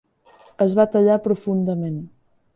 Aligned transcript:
Es 0.65 0.73
va 0.79 0.85
tallar 0.95 1.19
profundament. 1.27 2.03